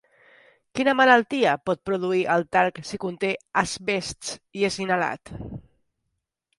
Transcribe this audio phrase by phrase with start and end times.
[0.77, 3.33] Quina malaltia pot produir el talc si conté
[3.65, 5.37] asbests i és inhalat?